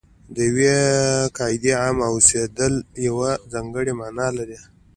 د 0.35 0.37
یوې 0.49 0.75
قاعدې 1.37 1.71
عام 1.81 1.97
اوسېدل 2.11 2.73
یوه 3.07 3.29
ځانګړې 3.51 3.93
معنا 3.99 4.27
لري. 4.37 4.59